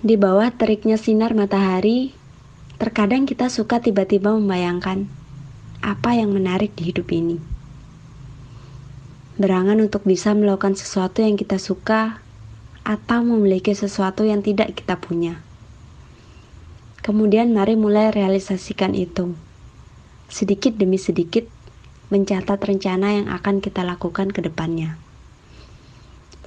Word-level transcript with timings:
Di 0.00 0.16
bawah 0.16 0.48
teriknya 0.48 0.96
sinar 0.96 1.36
matahari, 1.36 2.16
terkadang 2.80 3.28
kita 3.28 3.52
suka 3.52 3.84
tiba-tiba 3.84 4.32
membayangkan 4.32 5.04
apa 5.84 6.16
yang 6.16 6.32
menarik 6.32 6.72
di 6.72 6.88
hidup 6.88 7.12
ini. 7.12 7.36
Berangan 9.36 9.76
untuk 9.76 10.08
bisa 10.08 10.32
melakukan 10.32 10.72
sesuatu 10.72 11.20
yang 11.20 11.36
kita 11.36 11.60
suka 11.60 12.24
atau 12.80 13.20
memiliki 13.20 13.76
sesuatu 13.76 14.24
yang 14.24 14.40
tidak 14.40 14.72
kita 14.72 14.96
punya. 14.96 15.44
Kemudian 17.04 17.52
mari 17.52 17.76
mulai 17.76 18.08
realisasikan 18.08 18.96
itu. 18.96 19.36
Sedikit 20.32 20.80
demi 20.80 20.96
sedikit 20.96 21.44
mencatat 22.08 22.56
rencana 22.56 23.20
yang 23.20 23.28
akan 23.28 23.60
kita 23.60 23.84
lakukan 23.84 24.32
ke 24.32 24.40
depannya. 24.40 24.96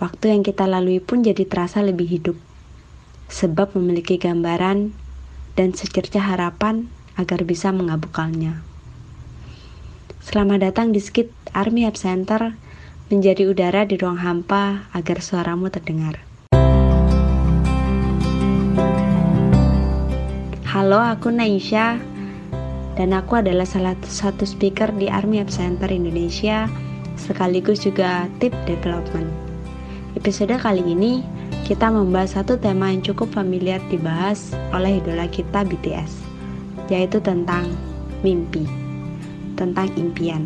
Waktu 0.02 0.34
yang 0.34 0.42
kita 0.42 0.66
lalui 0.66 0.98
pun 0.98 1.22
jadi 1.22 1.46
terasa 1.46 1.86
lebih 1.86 2.10
hidup 2.10 2.38
sebab 3.34 3.74
memiliki 3.74 4.22
gambaran 4.22 4.94
dan 5.58 5.74
secerca 5.74 6.22
harapan 6.22 6.86
agar 7.18 7.41
bisa 7.41 7.74
mengabukalnya. 7.74 8.62
Selamat 10.22 10.70
datang 10.70 10.94
di 10.94 11.02
Skit 11.02 11.34
Army 11.58 11.90
Hub 11.90 11.98
Center 11.98 12.54
menjadi 13.10 13.50
udara 13.50 13.90
di 13.90 13.98
ruang 13.98 14.22
hampa 14.22 14.86
agar 14.94 15.20
suaramu 15.20 15.74
terdengar. 15.74 16.22
Halo, 20.70 21.02
aku 21.02 21.34
Naisha 21.34 21.98
dan 22.94 23.18
aku 23.18 23.41
adalah 23.41 23.66
salah 23.66 23.98
satu 24.05 24.46
speaker 24.46 24.94
di 24.94 25.10
Army 25.10 25.41
Hub 25.41 25.50
Center 25.50 25.90
Indonesia 25.90 26.70
sekaligus 27.18 27.82
juga 27.82 28.30
tip 28.38 28.54
development. 28.70 29.30
Episode 30.13 30.58
kali 30.62 30.86
ini 30.86 31.26
kita 31.63 31.88
membahas 31.88 32.35
satu 32.35 32.59
tema 32.59 32.91
yang 32.91 32.99
cukup 32.99 33.31
familiar 33.31 33.80
dibahas 33.88 34.52
oleh 34.76 34.99
idola 34.99 35.31
kita 35.31 35.63
BTS, 35.63 36.12
yaitu 36.91 37.24
tentang 37.24 37.71
mimpi, 38.20 38.68
tentang 39.55 39.88
impian. 39.96 40.43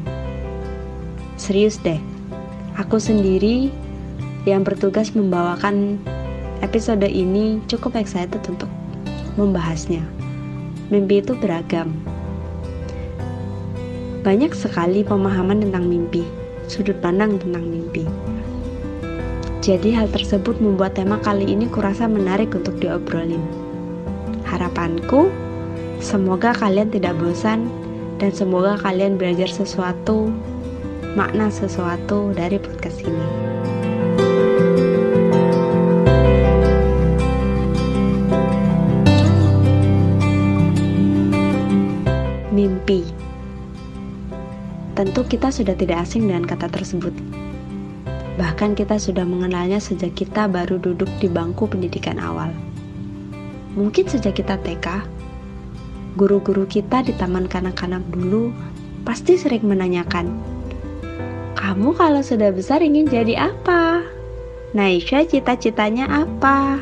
Serius 1.33 1.81
deh, 1.81 1.97
aku 2.77 3.01
sendiri 3.01 3.73
yang 4.45 4.61
bertugas 4.61 5.17
membawakan 5.17 5.97
episode 6.61 7.09
ini 7.09 7.65
cukup 7.65 7.97
excited 7.97 8.41
untuk 8.45 8.69
membahasnya. 9.41 10.05
Mimpi 10.93 11.25
itu 11.25 11.33
beragam. 11.33 11.97
Banyak 14.21 14.53
sekali 14.53 15.01
pemahaman 15.01 15.65
tentang 15.65 15.89
mimpi, 15.89 16.21
sudut 16.69 17.01
pandang 17.01 17.41
tentang 17.41 17.65
mimpi. 17.65 18.05
Jadi 19.67 19.91
hal 19.91 20.07
tersebut 20.07 20.63
membuat 20.63 20.95
tema 20.95 21.19
kali 21.19 21.43
ini 21.43 21.67
kurasa 21.67 22.07
menarik 22.07 22.55
untuk 22.55 22.79
diobrolin. 22.79 23.43
Harapanku, 24.47 25.27
semoga 25.99 26.55
kalian 26.55 26.87
tidak 26.87 27.19
bosan 27.19 27.67
dan 28.15 28.31
semoga 28.31 28.79
kalian 28.79 29.19
belajar 29.19 29.51
sesuatu, 29.51 30.31
makna 31.19 31.51
sesuatu 31.51 32.31
dari 32.31 32.63
podcast 32.63 33.03
ini. 33.03 33.27
Mimpi 42.55 43.03
Tentu 44.95 45.27
kita 45.27 45.51
sudah 45.51 45.75
tidak 45.75 46.07
asing 46.07 46.31
dengan 46.31 46.47
kata 46.47 46.71
tersebut 46.71 47.11
Bahkan 48.37 48.77
kita 48.77 49.01
sudah 49.01 49.25
mengenalnya 49.25 49.81
sejak 49.81 50.13
kita 50.13 50.45
baru 50.45 50.77
duduk 50.77 51.09
di 51.17 51.25
bangku 51.25 51.65
pendidikan 51.65 52.21
awal. 52.21 52.53
Mungkin 53.73 54.05
sejak 54.05 54.37
kita 54.37 54.61
TK, 54.61 55.05
guru-guru 56.13 56.69
kita 56.69 57.01
di 57.01 57.17
taman 57.17 57.49
kanak-kanak 57.49 58.05
dulu 58.13 58.53
pasti 59.01 59.41
sering 59.41 59.65
menanyakan, 59.65 60.37
"Kamu 61.57 61.97
kalau 61.97 62.21
sudah 62.21 62.53
besar 62.53 62.85
ingin 62.85 63.09
jadi 63.09 63.49
apa?" 63.49 64.05
Naisha 64.77 65.25
cita-citanya 65.25 66.05
apa? 66.11 66.77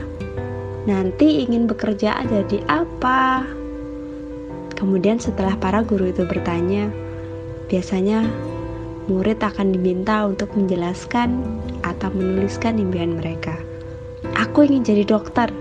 Nanti 0.89 1.45
ingin 1.45 1.69
bekerja 1.69 2.17
jadi 2.27 2.59
apa? 2.67 3.45
Kemudian 4.75 5.21
setelah 5.21 5.55
para 5.55 5.85
guru 5.85 6.09
itu 6.11 6.27
bertanya, 6.27 6.91
biasanya 7.71 8.25
murid 9.05 9.37
akan 9.41 9.73
diminta 9.73 10.25
untuk 10.25 10.49
menjelaskan 10.57 11.41
atau 11.85 12.09
menuliskan 12.13 12.81
impian 12.81 13.17
mereka. 13.17 13.53
Aku 14.33 14.65
ingin 14.65 14.81
jadi 14.81 15.03
dokter. 15.05 15.53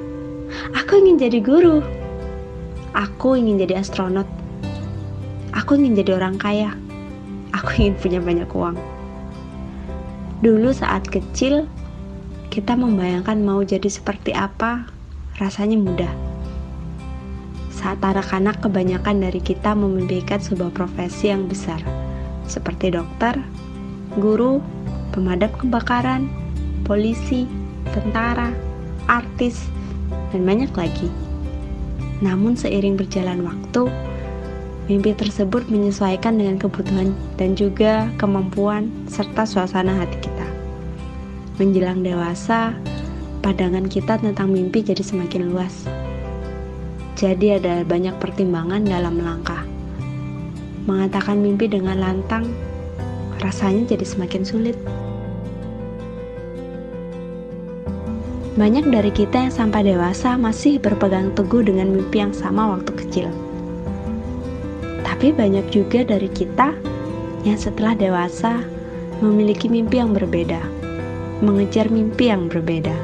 Aku 0.72 1.00
ingin 1.00 1.21
jadi 1.21 1.38
guru. 1.44 1.84
Aku 2.97 3.37
ingin 3.37 3.60
jadi 3.60 3.84
astronot. 3.84 4.27
Aku 5.53 5.77
ingin 5.77 5.99
jadi 5.99 6.16
orang 6.16 6.41
kaya. 6.41 6.72
Aku 7.53 7.75
ingin 7.81 7.94
punya 8.00 8.21
banyak 8.22 8.49
uang. 8.49 8.77
Dulu 10.41 10.72
saat 10.77 11.09
kecil, 11.09 11.69
kita 12.53 12.77
membayangkan 12.77 13.41
mau 13.41 13.65
jadi 13.65 13.88
seperti 13.88 14.37
apa, 14.37 14.88
rasanya 15.41 15.81
mudah. 15.81 16.12
Saat 17.72 18.00
anak-anak 18.00 18.65
kebanyakan 18.65 19.25
dari 19.25 19.41
kita 19.41 19.77
memimpikan 19.77 20.41
sebuah 20.41 20.72
profesi 20.72 21.33
yang 21.33 21.49
besar 21.49 22.03
seperti 22.47 22.93
dokter, 22.94 23.37
guru, 24.19 24.60
pemadam 25.15 25.50
kebakaran, 25.55 26.28
polisi, 26.87 27.49
tentara, 27.94 28.50
artis, 29.06 29.66
dan 30.31 30.44
banyak 30.44 30.72
lagi. 30.75 31.09
Namun 32.22 32.54
seiring 32.54 32.97
berjalan 32.99 33.43
waktu, 33.43 33.91
mimpi 34.87 35.16
tersebut 35.16 35.66
menyesuaikan 35.69 36.37
dengan 36.38 36.60
kebutuhan 36.60 37.12
dan 37.41 37.56
juga 37.59 38.09
kemampuan 38.21 38.88
serta 39.10 39.49
suasana 39.49 39.97
hati 39.99 40.19
kita. 40.22 40.47
Menjelang 41.59 42.03
dewasa, 42.03 42.75
pandangan 43.41 43.87
kita 43.87 44.19
tentang 44.19 44.50
mimpi 44.50 44.83
jadi 44.83 45.00
semakin 45.03 45.54
luas. 45.54 45.87
Jadi 47.15 47.54
ada 47.54 47.87
banyak 47.87 48.19
pertimbangan 48.19 48.83
dalam 48.83 49.22
langkah 49.22 49.74
mengatakan 50.84 51.41
mimpi 51.41 51.69
dengan 51.69 51.97
lantang 51.97 52.49
rasanya 53.41 53.97
jadi 53.97 54.05
semakin 54.05 54.43
sulit. 54.45 54.77
Banyak 58.55 58.87
dari 58.87 59.11
kita 59.11 59.50
yang 59.50 59.55
sampai 59.55 59.83
dewasa 59.83 60.39
masih 60.39 60.78
berpegang 60.78 61.34
teguh 61.34 61.67
dengan 61.67 61.91
mimpi 61.91 62.22
yang 62.22 62.31
sama 62.31 62.78
waktu 62.78 62.93
kecil. 62.95 63.28
Tapi 65.03 65.34
banyak 65.34 65.67
juga 65.75 66.06
dari 66.06 66.31
kita 66.31 66.71
yang 67.43 67.59
setelah 67.59 67.99
dewasa 67.99 68.62
memiliki 69.19 69.66
mimpi 69.66 69.99
yang 69.99 70.15
berbeda, 70.15 70.62
mengejar 71.43 71.91
mimpi 71.91 72.31
yang 72.31 72.47
berbeda. 72.47 72.95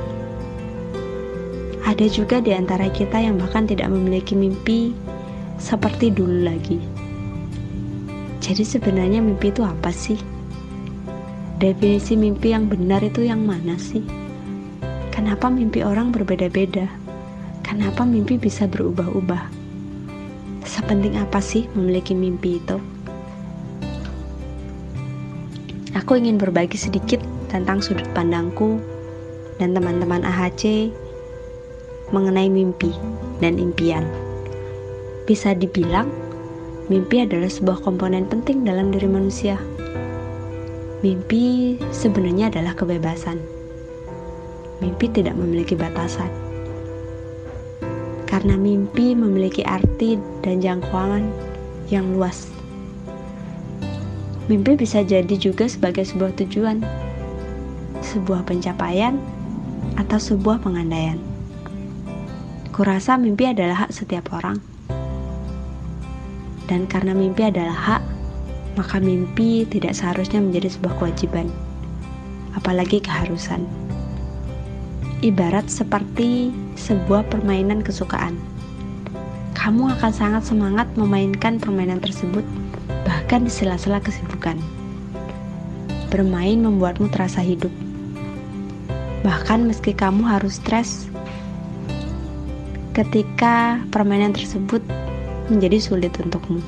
Ada 1.82 2.06
juga 2.06 2.38
di 2.38 2.54
antara 2.54 2.86
kita 2.86 3.18
yang 3.18 3.34
bahkan 3.34 3.66
tidak 3.66 3.90
memiliki 3.90 4.38
mimpi 4.38 4.94
seperti 5.58 6.14
dulu 6.14 6.46
lagi. 6.46 6.99
Jadi 8.50 8.66
sebenarnya 8.66 9.22
mimpi 9.22 9.54
itu 9.54 9.62
apa 9.62 9.94
sih? 9.94 10.18
Definisi 11.62 12.18
mimpi 12.18 12.50
yang 12.50 12.66
benar 12.66 12.98
itu 12.98 13.22
yang 13.22 13.46
mana 13.46 13.78
sih? 13.78 14.02
Kenapa 15.14 15.46
mimpi 15.46 15.86
orang 15.86 16.10
berbeda-beda? 16.10 16.90
Kenapa 17.62 18.02
mimpi 18.02 18.42
bisa 18.42 18.66
berubah-ubah? 18.66 19.46
Sepenting 20.66 21.14
apa 21.14 21.38
sih 21.38 21.70
memiliki 21.78 22.10
mimpi 22.10 22.58
itu? 22.58 22.82
Aku 25.94 26.18
ingin 26.18 26.34
berbagi 26.34 26.74
sedikit 26.74 27.22
tentang 27.54 27.78
sudut 27.78 28.10
pandangku 28.18 28.82
dan 29.62 29.78
teman-teman 29.78 30.26
AHC 30.26 30.90
mengenai 32.10 32.50
mimpi 32.50 32.90
dan 33.38 33.62
impian. 33.62 34.02
Bisa 35.30 35.54
dibilang, 35.54 36.10
Mimpi 36.90 37.22
adalah 37.22 37.46
sebuah 37.46 37.86
komponen 37.86 38.26
penting 38.26 38.66
dalam 38.66 38.90
diri 38.90 39.06
manusia. 39.06 39.54
Mimpi 41.06 41.78
sebenarnya 41.94 42.50
adalah 42.50 42.74
kebebasan. 42.74 43.38
Mimpi 44.82 45.06
tidak 45.06 45.38
memiliki 45.38 45.78
batasan. 45.78 46.26
Karena 48.26 48.58
mimpi 48.58 49.14
memiliki 49.14 49.62
arti 49.62 50.18
dan 50.42 50.58
jangkauan 50.58 51.30
yang 51.94 52.10
luas. 52.10 52.50
Mimpi 54.50 54.74
bisa 54.74 55.06
jadi 55.06 55.38
juga 55.38 55.70
sebagai 55.70 56.02
sebuah 56.02 56.34
tujuan, 56.42 56.82
sebuah 58.02 58.42
pencapaian, 58.50 59.14
atau 59.94 60.18
sebuah 60.18 60.58
pengandaian. 60.58 61.22
Kurasa 62.74 63.14
mimpi 63.14 63.46
adalah 63.46 63.86
hak 63.86 63.94
setiap 63.94 64.34
orang 64.34 64.69
dan 66.70 66.86
karena 66.86 67.10
mimpi 67.10 67.50
adalah 67.50 67.74
hak, 67.74 68.02
maka 68.78 69.02
mimpi 69.02 69.66
tidak 69.66 69.98
seharusnya 69.98 70.38
menjadi 70.38 70.70
sebuah 70.70 71.02
kewajiban, 71.02 71.50
apalagi 72.54 73.02
keharusan. 73.02 73.66
Ibarat 75.18 75.66
seperti 75.66 76.54
sebuah 76.78 77.26
permainan 77.26 77.82
kesukaan. 77.82 78.38
Kamu 79.58 79.98
akan 79.98 80.12
sangat 80.14 80.46
semangat 80.46 80.86
memainkan 80.94 81.58
permainan 81.58 81.98
tersebut, 81.98 82.46
bahkan 83.02 83.44
di 83.44 83.52
sela-sela 83.52 83.98
kesibukan. 83.98 84.56
Bermain 86.08 86.62
membuatmu 86.62 87.10
terasa 87.10 87.42
hidup. 87.42 87.74
Bahkan 89.26 89.66
meski 89.68 89.92
kamu 89.92 90.24
harus 90.24 90.62
stres 90.62 91.10
ketika 92.96 93.78
permainan 93.92 94.32
tersebut 94.32 94.80
menjadi 95.50 95.82
sulit 95.82 96.14
untukmu. 96.22 96.62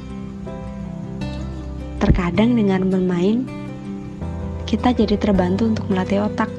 Terkadang 2.02 2.58
dengan 2.58 2.90
bermain, 2.90 3.46
kita 4.66 4.90
jadi 4.90 5.14
terbantu 5.14 5.70
untuk 5.70 5.86
melatih 5.86 6.26
otak 6.26 6.50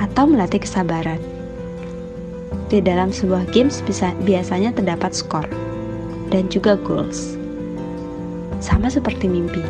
atau 0.00 0.24
melatih 0.24 0.64
kesabaran. 0.64 1.20
Di 2.72 2.80
dalam 2.80 3.12
sebuah 3.12 3.44
games 3.52 3.84
bisa, 3.84 4.16
biasanya 4.24 4.72
terdapat 4.72 5.12
skor 5.12 5.44
dan 6.32 6.48
juga 6.48 6.80
goals. 6.80 7.36
Sama 8.64 8.88
seperti 8.88 9.28
mimpi. 9.28 9.60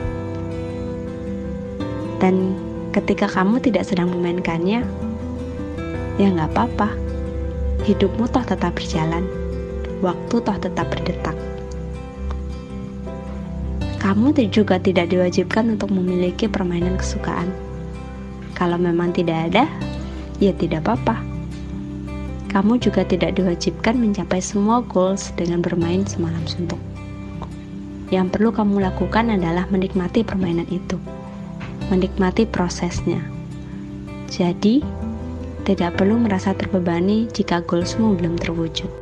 Dan 2.23 2.55
ketika 2.95 3.27
kamu 3.27 3.59
tidak 3.59 3.91
sedang 3.91 4.15
memainkannya, 4.15 4.87
ya 6.23 6.27
nggak 6.31 6.55
apa-apa. 6.55 6.95
Hidupmu 7.83 8.31
toh 8.31 8.47
tetap 8.47 8.79
berjalan. 8.79 9.42
Waktu 10.03 10.35
toh 10.43 10.59
tetap 10.59 10.91
berdetak. 10.91 11.39
Kamu 14.03 14.35
juga 14.51 14.83
tidak 14.83 15.15
diwajibkan 15.15 15.79
untuk 15.79 15.95
memiliki 15.95 16.51
permainan 16.51 16.99
kesukaan. 16.99 17.47
Kalau 18.59 18.75
memang 18.75 19.15
tidak 19.15 19.55
ada, 19.55 19.71
ya 20.43 20.51
tidak 20.59 20.83
apa-apa. 20.83 21.23
Kamu 22.51 22.83
juga 22.83 23.07
tidak 23.07 23.39
diwajibkan 23.39 23.95
mencapai 23.95 24.43
semua 24.43 24.83
goals 24.83 25.31
dengan 25.39 25.63
bermain 25.63 26.03
semalam 26.03 26.43
suntuk. 26.51 26.83
Yang 28.11 28.35
perlu 28.37 28.51
kamu 28.51 28.83
lakukan 28.83 29.31
adalah 29.31 29.71
menikmati 29.71 30.27
permainan 30.27 30.67
itu, 30.69 30.99
menikmati 31.95 32.43
prosesnya. 32.45 33.23
Jadi, 34.27 34.83
tidak 35.63 35.95
perlu 35.95 36.19
merasa 36.19 36.53
terbebani 36.59 37.31
jika 37.31 37.63
goalsmu 37.63 38.19
belum 38.19 38.35
terwujud. 38.37 39.02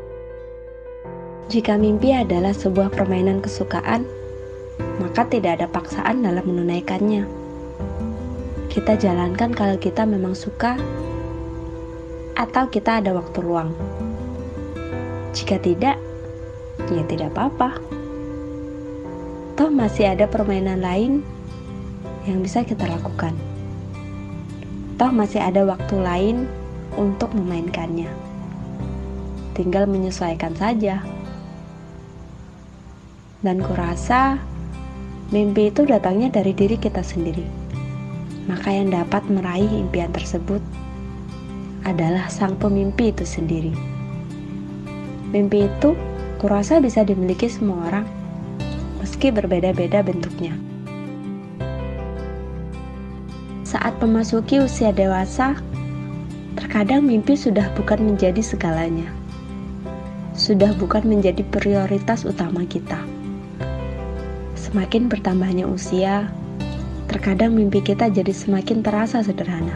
Jika 1.50 1.74
mimpi 1.74 2.14
adalah 2.14 2.54
sebuah 2.54 2.94
permainan 2.94 3.42
kesukaan, 3.42 4.06
maka 5.02 5.26
tidak 5.26 5.58
ada 5.58 5.66
paksaan 5.66 6.22
dalam 6.22 6.46
menunaikannya. 6.46 7.26
Kita 8.70 8.94
jalankan 8.94 9.50
kalau 9.50 9.74
kita 9.74 10.06
memang 10.06 10.38
suka, 10.38 10.78
atau 12.38 12.70
kita 12.70 13.02
ada 13.02 13.10
waktu 13.18 13.42
luang. 13.42 13.74
Jika 15.34 15.58
tidak, 15.58 15.98
ya 16.86 17.02
tidak 17.10 17.34
apa-apa. 17.34 17.82
Toh 19.58 19.74
masih 19.74 20.06
ada 20.06 20.30
permainan 20.30 20.78
lain 20.78 21.26
yang 22.30 22.46
bisa 22.46 22.62
kita 22.62 22.86
lakukan. 22.86 23.34
Toh 25.02 25.10
masih 25.10 25.42
ada 25.42 25.66
waktu 25.66 25.98
lain 25.98 26.46
untuk 26.94 27.34
memainkannya. 27.34 28.06
Tinggal 29.58 29.90
menyesuaikan 29.90 30.54
saja. 30.54 31.02
Dan 33.40 33.64
kurasa 33.64 34.36
Mimpi 35.30 35.70
itu 35.70 35.86
datangnya 35.86 36.26
dari 36.26 36.50
diri 36.50 36.74
kita 36.74 37.06
sendiri. 37.06 37.46
Maka 38.50 38.74
yang 38.74 38.90
dapat 38.90 39.22
meraih 39.30 39.70
impian 39.78 40.10
tersebut 40.10 40.58
adalah 41.86 42.26
sang 42.26 42.58
pemimpi 42.58 43.14
itu 43.14 43.22
sendiri. 43.22 43.70
Mimpi 45.30 45.70
itu 45.70 45.94
kurasa 46.42 46.82
bisa 46.82 47.06
dimiliki 47.06 47.46
semua 47.46 47.78
orang, 47.86 48.06
meski 48.98 49.30
berbeda-beda 49.30 50.02
bentuknya. 50.02 50.50
Saat 53.62 54.02
memasuki 54.02 54.58
usia 54.58 54.90
dewasa, 54.90 55.54
terkadang 56.58 57.06
mimpi 57.06 57.38
sudah 57.38 57.70
bukan 57.78 58.02
menjadi 58.02 58.42
segalanya. 58.42 59.06
Sudah 60.34 60.74
bukan 60.74 61.06
menjadi 61.06 61.46
prioritas 61.54 62.26
utama 62.26 62.66
kita 62.66 62.98
Semakin 64.70 65.10
bertambahnya 65.10 65.66
usia, 65.66 66.30
terkadang 67.10 67.58
mimpi 67.58 67.82
kita 67.82 68.06
jadi 68.06 68.30
semakin 68.30 68.86
terasa 68.86 69.18
sederhana. 69.18 69.74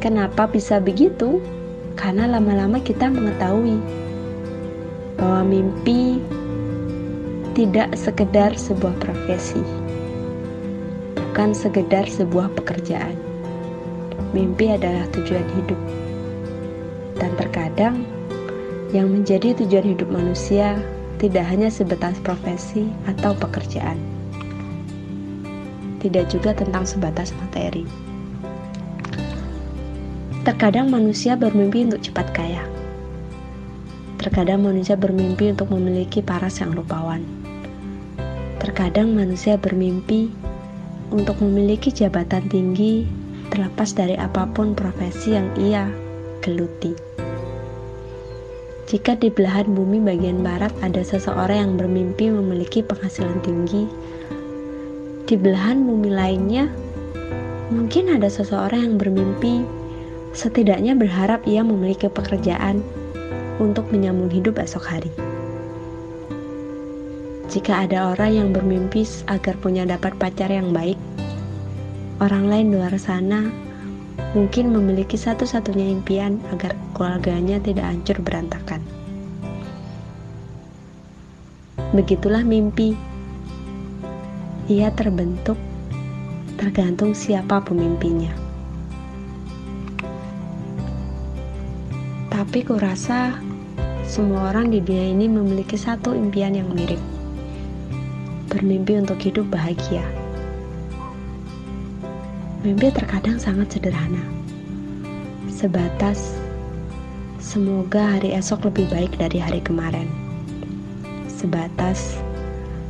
Kenapa 0.00 0.48
bisa 0.48 0.80
begitu? 0.80 1.44
Karena 2.00 2.24
lama-lama 2.32 2.80
kita 2.80 3.12
mengetahui 3.12 3.76
bahwa 5.20 5.44
mimpi 5.44 6.16
tidak 7.52 7.92
sekedar 7.92 8.56
sebuah 8.56 8.96
profesi, 8.96 9.60
bukan 11.12 11.52
sekedar 11.52 12.08
sebuah 12.08 12.56
pekerjaan. 12.56 13.12
Mimpi 14.32 14.72
adalah 14.72 15.04
tujuan 15.12 15.44
hidup, 15.60 15.80
dan 17.20 17.36
terkadang 17.36 18.00
yang 18.96 19.12
menjadi 19.12 19.52
tujuan 19.60 19.92
hidup 19.92 20.08
manusia 20.08 20.80
tidak 21.18 21.44
hanya 21.50 21.66
sebatas 21.66 22.14
profesi 22.22 22.86
atau 23.10 23.34
pekerjaan, 23.34 23.98
tidak 25.98 26.30
juga 26.30 26.54
tentang 26.54 26.86
sebatas 26.86 27.34
materi. 27.42 27.82
Terkadang 30.46 30.88
manusia 30.88 31.36
bermimpi 31.36 31.84
untuk 31.84 32.00
cepat 32.00 32.32
kaya. 32.32 32.64
Terkadang 34.16 34.64
manusia 34.64 34.96
bermimpi 34.96 35.52
untuk 35.52 35.68
memiliki 35.74 36.24
paras 36.24 36.62
yang 36.62 36.72
rupawan. 36.72 37.20
Terkadang 38.62 39.12
manusia 39.12 39.60
bermimpi 39.60 40.32
untuk 41.12 41.38
memiliki 41.44 41.92
jabatan 41.92 42.48
tinggi 42.48 43.04
terlepas 43.52 43.92
dari 43.92 44.16
apa 44.16 44.48
pun 44.48 44.72
profesi 44.72 45.36
yang 45.36 45.48
ia 45.60 45.88
geluti. 46.40 47.27
Jika 48.88 49.20
di 49.20 49.28
belahan 49.28 49.68
bumi 49.68 50.00
bagian 50.00 50.40
barat 50.40 50.72
ada 50.80 51.04
seseorang 51.04 51.60
yang 51.60 51.72
bermimpi 51.76 52.32
memiliki 52.32 52.80
penghasilan 52.80 53.36
tinggi, 53.44 53.84
di 55.28 55.36
belahan 55.36 55.84
bumi 55.84 56.08
lainnya 56.08 56.72
mungkin 57.68 58.16
ada 58.16 58.32
seseorang 58.32 58.80
yang 58.80 58.96
bermimpi 58.96 59.60
setidaknya 60.32 60.96
berharap 60.96 61.44
ia 61.44 61.60
memiliki 61.60 62.08
pekerjaan 62.08 62.80
untuk 63.60 63.92
menyambung 63.92 64.32
hidup 64.32 64.56
esok 64.56 64.80
hari. 64.88 65.12
Jika 67.52 67.84
ada 67.84 68.16
orang 68.16 68.32
yang 68.32 68.48
bermimpi 68.56 69.04
agar 69.28 69.52
punya 69.60 69.84
dapat 69.84 70.16
pacar 70.16 70.48
yang 70.48 70.72
baik, 70.72 70.96
orang 72.24 72.48
lain 72.48 72.72
luar 72.72 72.96
sana 72.96 73.67
mungkin 74.36 74.70
memiliki 74.74 75.16
satu-satunya 75.16 75.88
impian 75.88 76.36
agar 76.52 76.76
keluarganya 76.92 77.56
tidak 77.62 77.88
hancur 77.88 78.18
berantakan. 78.20 78.84
Begitulah 81.96 82.44
mimpi. 82.44 82.92
Ia 84.68 84.92
terbentuk 84.92 85.56
tergantung 86.60 87.16
siapa 87.16 87.64
pemimpinya. 87.64 88.28
Tapi 92.28 92.60
kurasa 92.66 93.40
semua 94.04 94.52
orang 94.52 94.68
di 94.68 94.84
dunia 94.84 95.16
ini 95.16 95.26
memiliki 95.32 95.80
satu 95.80 96.12
impian 96.12 96.52
yang 96.52 96.68
mirip. 96.74 97.00
Bermimpi 98.52 99.00
untuk 99.00 99.16
hidup 99.24 99.48
bahagia. 99.48 100.17
Mimpi 102.58 102.90
terkadang 102.90 103.38
sangat 103.38 103.70
sederhana. 103.70 104.18
Sebatas 105.46 106.34
semoga 107.38 108.18
hari 108.18 108.34
esok 108.34 108.66
lebih 108.66 108.90
baik 108.90 109.14
dari 109.14 109.38
hari 109.38 109.62
kemarin. 109.62 110.10
Sebatas 111.30 112.18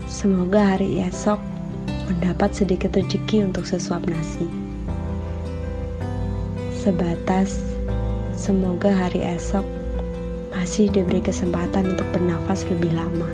semoga 0.09 0.73
hari 0.73 1.05
esok 1.05 1.37
mendapat 2.09 2.57
sedikit 2.57 2.97
rezeki 2.97 3.45
untuk 3.45 3.69
sesuap 3.69 4.09
nasi. 4.09 4.49
Sebatas 6.73 7.61
semoga 8.33 8.89
hari 8.89 9.21
esok 9.21 9.69
masih 10.57 10.89
diberi 10.89 11.21
kesempatan 11.21 11.93
untuk 11.93 12.09
bernafas 12.17 12.65
lebih 12.73 12.97
lama. 12.97 13.29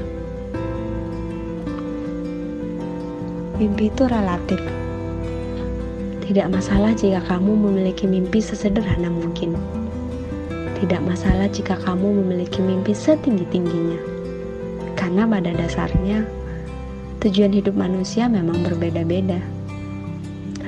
Mimpi 3.55 3.87
itu 3.87 4.11
relatif 4.11 4.59
tidak 6.25 6.49
masalah 6.49 6.97
jika 6.97 7.21
kamu 7.29 7.53
memiliki 7.53 8.09
mimpi 8.09 8.41
sesederhana 8.41 9.13
mungkin. 9.13 9.53
Tidak 10.81 11.05
masalah 11.05 11.53
jika 11.53 11.77
kamu 11.85 12.25
memiliki 12.25 12.65
mimpi 12.65 12.97
setinggi-tingginya. 12.97 14.01
Karena 14.97 15.29
pada 15.29 15.53
dasarnya, 15.53 16.25
tujuan 17.21 17.53
hidup 17.53 17.77
manusia 17.77 18.25
memang 18.25 18.65
berbeda-beda. 18.65 19.37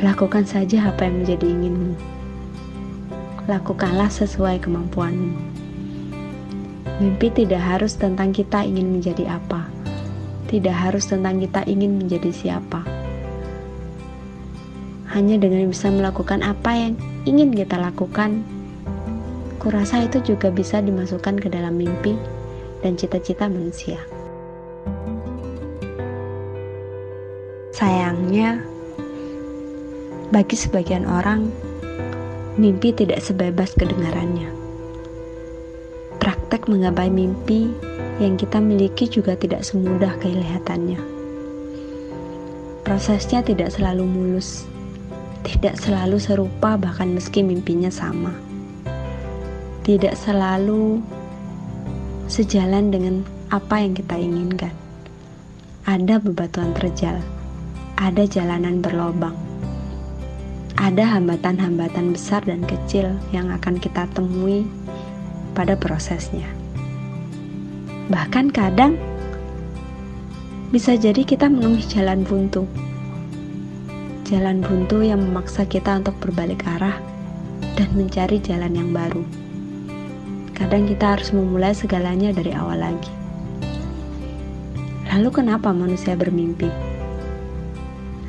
Lakukan 0.05 0.45
saja 0.45 0.93
apa 0.93 1.09
yang 1.09 1.25
menjadi 1.25 1.47
inginmu. 1.49 1.97
lakukanlah 3.47 4.11
sesuai 4.11 4.59
kemampuanmu. 4.59 5.39
Mimpi 6.99 7.31
tidak 7.31 7.63
harus 7.63 7.95
tentang 7.95 8.35
kita 8.35 8.67
ingin 8.67 8.99
menjadi 8.99 9.39
apa, 9.39 9.71
tidak 10.51 10.75
harus 10.75 11.07
tentang 11.07 11.39
kita 11.39 11.63
ingin 11.71 11.95
menjadi 11.95 12.35
siapa. 12.35 12.96
Hanya 15.16 15.40
dengan 15.40 15.73
bisa 15.73 15.88
melakukan 15.88 16.44
apa 16.44 16.76
yang 16.76 16.92
ingin 17.25 17.49
kita 17.49 17.80
lakukan, 17.80 18.44
kurasa 19.56 20.04
itu 20.04 20.20
juga 20.20 20.52
bisa 20.52 20.85
dimasukkan 20.85 21.40
ke 21.40 21.49
dalam 21.49 21.80
mimpi 21.80 22.12
dan 22.85 23.00
cita-cita 23.00 23.49
manusia. 23.49 23.96
Sayangnya, 27.73 28.61
bagi 30.37 30.52
sebagian 30.52 31.08
orang, 31.08 31.49
mimpi 32.61 32.92
tidak 32.92 33.25
sebebas 33.25 33.73
kedengarannya. 33.73 34.52
Praktek 36.20 36.68
menggapai 36.68 37.08
mimpi 37.08 37.73
yang 38.20 38.37
kita 38.37 38.61
miliki 38.61 39.08
juga 39.08 39.32
tidak 39.32 39.64
semudah 39.64 40.12
kelihatannya. 40.20 41.00
Prosesnya 42.85 43.40
tidak 43.40 43.73
selalu 43.73 44.04
mulus, 44.04 44.68
tidak 45.47 45.79
selalu 45.79 46.19
serupa, 46.19 46.75
bahkan 46.75 47.15
meski 47.15 47.47
mimpinya 47.47 47.88
sama 47.95 48.35
tidak 49.87 50.19
selalu 50.19 50.99
sejalan 52.26 52.91
dengan 52.91 53.23
apa 53.55 53.79
yang 53.79 53.95
kita 53.95 54.19
inginkan. 54.19 54.75
Ada 55.87 56.19
bebatuan 56.19 56.75
terjal, 56.75 57.23
ada 57.95 58.26
jalanan 58.26 58.83
berlobang, 58.83 59.38
ada 60.75 61.07
hambatan-hambatan 61.07 62.11
besar 62.11 62.43
dan 62.43 62.67
kecil 62.67 63.15
yang 63.31 63.55
akan 63.55 63.79
kita 63.79 64.11
temui 64.11 64.67
pada 65.55 65.79
prosesnya. 65.79 66.50
Bahkan 68.11 68.50
kadang 68.50 68.99
bisa 70.75 70.99
jadi 70.99 71.23
kita 71.23 71.47
menemui 71.47 71.87
jalan 71.87 72.26
buntu. 72.26 72.67
Jalan 74.26 74.59
buntu 74.59 75.06
yang 75.06 75.23
memaksa 75.23 75.62
kita 75.71 76.02
untuk 76.02 76.18
berbalik 76.18 76.66
arah 76.66 76.99
dan 77.78 77.87
mencari 77.95 78.42
jalan 78.42 78.75
yang 78.75 78.90
baru. 78.90 79.23
Kadang 80.50 80.90
kita 80.90 81.14
harus 81.14 81.30
memulai 81.30 81.71
segalanya 81.71 82.35
dari 82.35 82.50
awal 82.50 82.83
lagi. 82.83 83.14
Lalu 85.14 85.30
kenapa 85.30 85.71
manusia 85.71 86.18
bermimpi? 86.18 86.66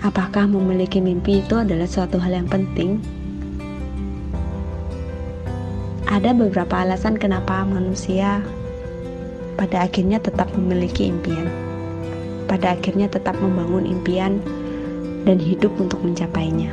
Apakah 0.05 0.45
memiliki 0.45 1.01
mimpi 1.01 1.41
itu 1.41 1.57
adalah 1.57 1.89
suatu 1.89 2.21
hal 2.21 2.29
yang 2.29 2.45
penting? 2.45 3.01
Ada 6.05 6.29
beberapa 6.37 6.77
alasan 6.77 7.17
kenapa 7.17 7.65
manusia 7.65 8.45
pada 9.57 9.89
akhirnya 9.89 10.21
tetap 10.21 10.53
memiliki 10.53 11.09
impian. 11.09 11.49
Pada 12.45 12.77
akhirnya 12.77 13.09
tetap 13.09 13.33
membangun 13.41 13.89
impian 13.89 14.37
dan 15.23 15.41
hidup 15.41 15.73
untuk 15.79 16.03
mencapainya. 16.03 16.69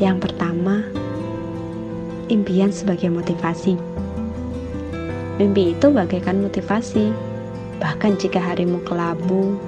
Yang 0.00 0.30
pertama, 0.30 0.80
impian 2.32 2.72
sebagai 2.72 3.12
motivasi. 3.12 3.76
Mimpi 5.36 5.76
itu 5.76 5.86
bagaikan 5.92 6.40
motivasi, 6.40 7.12
bahkan 7.76 8.16
jika 8.16 8.40
harimu 8.40 8.80
kelabu, 8.88 9.60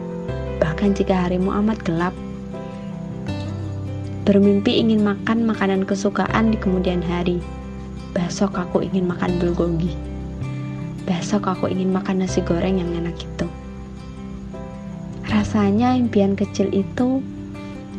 bahkan 0.56 0.96
jika 0.96 1.28
harimu 1.28 1.52
amat 1.60 1.80
gelap. 1.84 2.14
Bermimpi 4.22 4.78
ingin 4.78 5.02
makan 5.02 5.44
makanan 5.44 5.82
kesukaan 5.82 6.54
di 6.54 6.56
kemudian 6.56 7.02
hari. 7.02 7.42
Besok 8.14 8.56
aku 8.56 8.84
ingin 8.86 9.04
makan 9.08 9.36
bulgogi. 9.42 9.92
Besok 11.04 11.50
aku 11.50 11.66
ingin 11.66 11.90
makan 11.90 12.22
nasi 12.22 12.38
goreng 12.40 12.78
yang 12.78 12.92
enak 12.94 13.18
itu. 13.18 13.50
Rasanya 15.52 16.00
impian 16.00 16.32
kecil 16.32 16.72
itu 16.72 17.20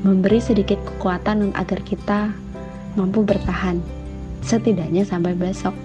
memberi 0.02 0.42
sedikit 0.42 0.82
kekuatan 0.90 1.54
agar 1.54 1.86
kita 1.86 2.34
mampu 2.98 3.22
bertahan 3.22 3.78
setidaknya 4.42 5.06
sampai 5.06 5.38
besok. 5.38 5.78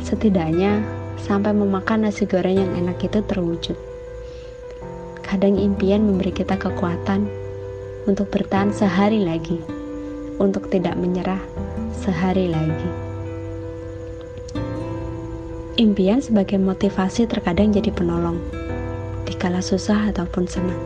Setidaknya 0.00 0.80
sampai 1.20 1.52
memakan 1.52 2.08
nasi 2.08 2.24
goreng 2.24 2.64
yang 2.64 2.72
enak 2.80 2.96
itu 2.96 3.20
terwujud. 3.20 3.76
Kadang 5.20 5.60
impian 5.60 6.00
memberi 6.00 6.32
kita 6.32 6.56
kekuatan 6.56 7.28
untuk 8.08 8.32
bertahan 8.32 8.72
sehari 8.72 9.20
lagi, 9.20 9.60
untuk 10.40 10.72
tidak 10.72 10.96
menyerah 10.96 11.44
sehari 11.92 12.48
lagi. 12.48 12.88
Impian 15.76 16.24
sebagai 16.24 16.56
motivasi 16.56 17.28
terkadang 17.28 17.68
jadi 17.68 17.92
penolong, 17.92 18.40
dikala 19.30 19.62
susah 19.62 20.10
ataupun 20.10 20.50
senang. 20.50 20.82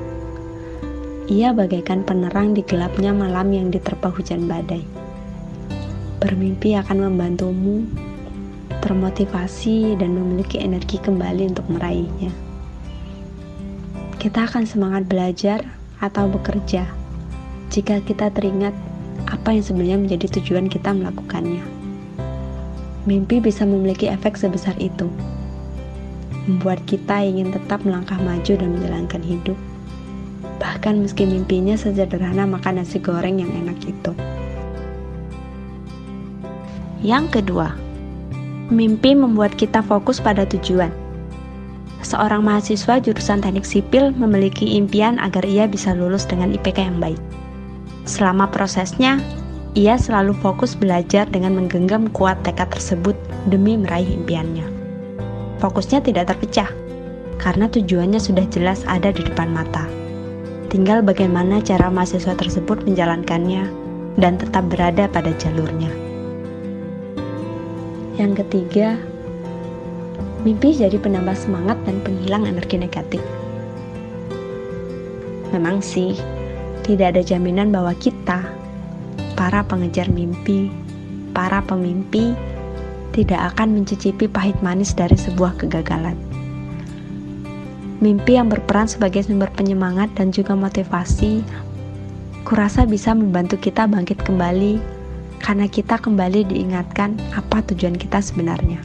Ia 1.32 1.56
bagaikan 1.56 2.04
penerang 2.04 2.52
di 2.52 2.60
gelapnya 2.60 3.16
malam 3.16 3.48
yang 3.48 3.72
diterpa 3.72 4.12
hujan 4.12 4.44
badai 4.44 4.84
Bermimpi 6.24 6.72
akan 6.72 7.04
membantumu 7.04 7.84
termotivasi 8.80 9.92
dan 10.00 10.16
memiliki 10.16 10.56
energi 10.56 10.96
kembali 10.96 11.52
untuk 11.52 11.68
meraihnya. 11.68 12.32
Kita 14.16 14.48
akan 14.48 14.64
semangat 14.64 15.04
belajar 15.04 15.60
atau 16.00 16.24
bekerja 16.32 16.88
jika 17.68 18.00
kita 18.08 18.32
teringat 18.32 18.72
apa 19.28 19.52
yang 19.52 19.60
sebenarnya 19.68 20.00
menjadi 20.00 20.40
tujuan 20.40 20.72
kita 20.72 20.96
melakukannya. 20.96 21.60
Mimpi 23.04 23.44
bisa 23.44 23.68
memiliki 23.68 24.08
efek 24.08 24.40
sebesar 24.40 24.72
itu, 24.80 25.12
membuat 26.44 26.80
kita 26.84 27.24
ingin 27.24 27.52
tetap 27.52 27.80
melangkah 27.84 28.20
maju 28.20 28.52
dan 28.52 28.68
menjalankan 28.76 29.22
hidup, 29.24 29.56
bahkan 30.60 31.00
meski 31.00 31.24
mimpinya 31.24 31.76
sederhana 31.76 32.44
makan 32.44 32.80
nasi 32.80 33.00
goreng 33.00 33.40
yang 33.40 33.52
enak 33.52 33.80
itu. 33.84 34.12
Yang 37.04 37.40
kedua, 37.40 37.76
mimpi 38.72 39.12
membuat 39.12 39.52
kita 39.56 39.84
fokus 39.84 40.20
pada 40.20 40.48
tujuan. 40.48 40.88
Seorang 42.04 42.44
mahasiswa 42.44 43.00
jurusan 43.00 43.40
teknik 43.40 43.64
sipil 43.64 44.12
memiliki 44.12 44.76
impian 44.76 45.16
agar 45.20 45.44
ia 45.44 45.64
bisa 45.64 45.96
lulus 45.96 46.28
dengan 46.28 46.52
IPK 46.52 46.84
yang 46.84 47.00
baik. 47.00 47.20
Selama 48.04 48.48
prosesnya, 48.52 49.16
ia 49.72 49.96
selalu 49.96 50.36
fokus 50.44 50.76
belajar 50.76 51.24
dengan 51.32 51.56
menggenggam 51.56 52.12
kuat 52.12 52.36
tekad 52.44 52.68
tersebut 52.68 53.16
demi 53.48 53.80
meraih 53.80 54.06
impiannya. 54.06 54.83
Fokusnya 55.64 56.04
tidak 56.04 56.28
terpecah, 56.28 56.68
karena 57.40 57.72
tujuannya 57.72 58.20
sudah 58.20 58.44
jelas 58.52 58.84
ada 58.84 59.08
di 59.08 59.24
depan 59.24 59.48
mata. 59.48 59.88
Tinggal 60.68 61.00
bagaimana 61.00 61.64
cara 61.64 61.88
mahasiswa 61.88 62.36
tersebut 62.36 62.84
menjalankannya 62.84 63.72
dan 64.20 64.36
tetap 64.36 64.68
berada 64.68 65.08
pada 65.08 65.32
jalurnya. 65.40 65.88
Yang 68.20 68.44
ketiga, 68.44 69.00
mimpi 70.44 70.76
jadi 70.76 71.00
penambah 71.00 71.32
semangat 71.32 71.80
dan 71.88 71.96
penghilang 72.04 72.44
energi 72.44 72.76
negatif. 72.76 73.24
Memang 75.56 75.80
sih, 75.80 76.12
tidak 76.84 77.16
ada 77.16 77.24
jaminan 77.24 77.72
bahwa 77.72 77.96
kita, 77.96 78.44
para 79.32 79.64
pengejar 79.64 80.12
mimpi, 80.12 80.68
para 81.32 81.64
pemimpi, 81.64 82.36
tidak 83.14 83.54
akan 83.54 83.78
mencicipi 83.78 84.26
pahit 84.26 84.58
manis 84.60 84.90
dari 84.92 85.14
sebuah 85.14 85.54
kegagalan. 85.56 86.18
Mimpi 88.02 88.36
yang 88.36 88.50
berperan 88.50 88.90
sebagai 88.90 89.22
sumber 89.24 89.48
penyemangat 89.54 90.12
dan 90.18 90.34
juga 90.34 90.52
motivasi, 90.58 91.40
kurasa 92.42 92.84
bisa 92.84 93.14
membantu 93.14 93.56
kita 93.56 93.86
bangkit 93.88 94.20
kembali 94.26 94.76
karena 95.40 95.70
kita 95.70 95.96
kembali 95.96 96.44
diingatkan 96.50 97.16
apa 97.32 97.62
tujuan 97.70 97.96
kita 97.96 98.20
sebenarnya. 98.20 98.82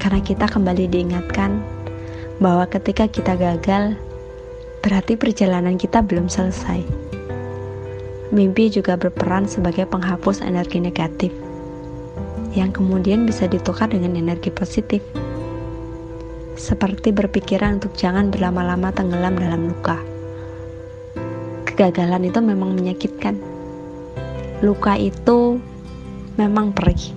Karena 0.00 0.18
kita 0.18 0.50
kembali 0.50 0.90
diingatkan 0.90 1.62
bahwa 2.42 2.66
ketika 2.66 3.06
kita 3.06 3.38
gagal, 3.38 3.94
berarti 4.82 5.14
perjalanan 5.14 5.78
kita 5.78 6.02
belum 6.02 6.26
selesai. 6.26 6.82
Mimpi 8.34 8.72
juga 8.72 8.96
berperan 8.98 9.46
sebagai 9.46 9.86
penghapus 9.86 10.42
energi 10.42 10.80
negatif, 10.80 11.30
yang 12.52 12.72
kemudian 12.72 13.24
bisa 13.24 13.48
ditukar 13.48 13.88
dengan 13.88 14.16
energi 14.16 14.52
positif, 14.52 15.00
seperti 16.56 17.10
berpikiran 17.10 17.80
untuk 17.80 17.96
jangan 17.96 18.28
berlama-lama 18.28 18.92
tenggelam 18.92 19.34
dalam 19.40 19.72
luka. 19.72 19.96
Kegagalan 21.64 22.28
itu 22.28 22.38
memang 22.44 22.76
menyakitkan 22.76 23.40
luka 24.62 24.94
itu 24.94 25.58
memang 26.38 26.70
perih. 26.70 27.10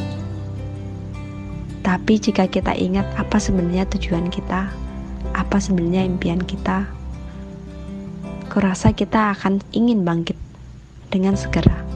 Tapi 1.86 2.18
jika 2.18 2.50
kita 2.50 2.74
ingat 2.74 3.06
apa 3.14 3.38
sebenarnya 3.38 3.86
tujuan 3.94 4.34
kita, 4.34 4.74
apa 5.38 5.58
sebenarnya 5.62 6.10
impian 6.10 6.42
kita, 6.42 6.90
kurasa 8.50 8.90
kita 8.90 9.38
akan 9.38 9.62
ingin 9.78 10.02
bangkit 10.02 10.40
dengan 11.14 11.38
segera. 11.38 11.95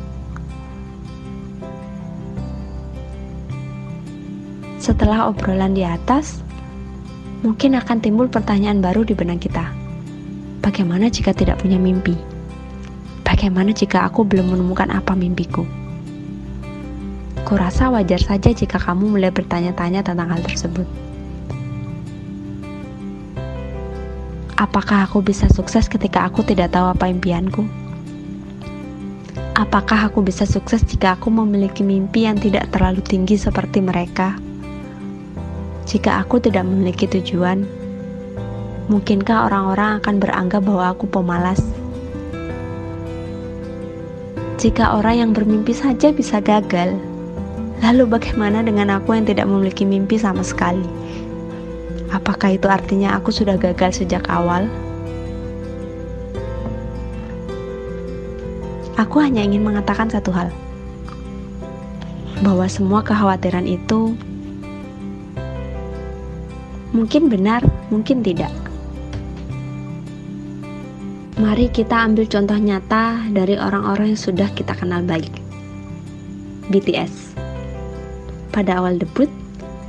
Setelah 4.80 5.28
obrolan 5.28 5.76
di 5.76 5.84
atas, 5.84 6.40
mungkin 7.44 7.76
akan 7.76 8.00
timbul 8.00 8.32
pertanyaan 8.32 8.80
baru 8.80 9.04
di 9.04 9.12
benak 9.12 9.44
kita. 9.44 9.68
Bagaimana 10.64 11.12
jika 11.12 11.36
tidak 11.36 11.60
punya 11.60 11.76
mimpi? 11.76 12.16
Bagaimana 13.28 13.76
jika 13.76 14.08
aku 14.08 14.24
belum 14.24 14.56
menemukan 14.56 14.88
apa 14.88 15.20
mimpiku? 15.20 15.68
Kurasa 17.44 17.92
wajar 17.92 18.24
saja 18.24 18.56
jika 18.56 18.80
kamu 18.80 19.20
mulai 19.20 19.36
bertanya-tanya 19.36 20.00
tentang 20.00 20.32
hal 20.32 20.40
tersebut. 20.48 20.88
Apakah 24.56 25.12
aku 25.12 25.20
bisa 25.20 25.52
sukses 25.52 25.92
ketika 25.92 26.24
aku 26.24 26.40
tidak 26.48 26.72
tahu 26.72 26.88
apa 26.88 27.12
impianku? 27.12 27.68
Apakah 29.60 30.08
aku 30.08 30.24
bisa 30.24 30.48
sukses 30.48 30.88
jika 30.88 31.20
aku 31.20 31.28
memiliki 31.28 31.84
mimpi 31.84 32.24
yang 32.24 32.40
tidak 32.40 32.72
terlalu 32.72 33.04
tinggi 33.04 33.36
seperti 33.36 33.84
mereka? 33.84 34.40
Jika 35.90 36.22
aku 36.22 36.38
tidak 36.38 36.70
memiliki 36.70 37.10
tujuan, 37.10 37.66
mungkinkah 38.94 39.50
orang-orang 39.50 39.98
akan 39.98 40.22
beranggap 40.22 40.62
bahwa 40.62 40.94
aku 40.94 41.10
pemalas? 41.10 41.58
Jika 44.62 44.94
orang 45.02 45.16
yang 45.18 45.32
bermimpi 45.34 45.74
saja 45.74 46.14
bisa 46.14 46.46
gagal, 46.46 46.94
lalu 47.82 48.06
bagaimana 48.06 48.62
dengan 48.62 49.02
aku 49.02 49.18
yang 49.18 49.26
tidak 49.26 49.50
memiliki 49.50 49.82
mimpi 49.82 50.22
sama 50.22 50.46
sekali? 50.46 50.86
Apakah 52.14 52.54
itu 52.54 52.70
artinya 52.70 53.18
aku 53.18 53.34
sudah 53.34 53.58
gagal 53.58 53.98
sejak 53.98 54.30
awal? 54.30 54.70
Aku 58.94 59.18
hanya 59.26 59.42
ingin 59.42 59.66
mengatakan 59.66 60.06
satu 60.06 60.30
hal, 60.38 60.54
bahwa 62.46 62.70
semua 62.70 63.02
kekhawatiran 63.02 63.66
itu 63.66 64.14
mungkin 66.92 67.30
benar, 67.30 67.62
mungkin 67.94 68.26
tidak. 68.26 68.52
Mari 71.40 71.72
kita 71.72 72.04
ambil 72.04 72.28
contoh 72.28 72.60
nyata 72.60 73.32
dari 73.32 73.56
orang-orang 73.56 74.12
yang 74.12 74.20
sudah 74.20 74.52
kita 74.52 74.76
kenal 74.76 75.00
baik. 75.08 75.32
BTS. 76.68 77.32
Pada 78.52 78.84
awal 78.84 79.00
debut, 79.00 79.32